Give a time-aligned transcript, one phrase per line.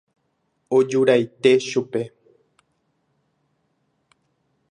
[0.77, 2.01] Ojuraite chupe.